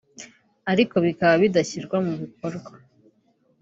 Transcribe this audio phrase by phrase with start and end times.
[0.71, 2.71] ariko bikaba bidashyirwa mu bikorwa